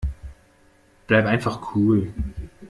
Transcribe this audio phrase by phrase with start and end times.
[1.05, 2.11] Bleib einfach cool.